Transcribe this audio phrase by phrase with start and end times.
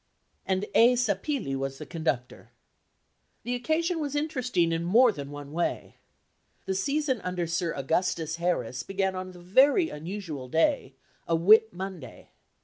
[0.47, 0.95] and A.
[0.95, 2.49] Seppilli was the conductor.
[3.43, 5.97] The occasion was interesting in more than one way.
[6.65, 10.95] The season under Sir Augustus Harris began on the very unusual day
[11.27, 12.31] a Whit Monday.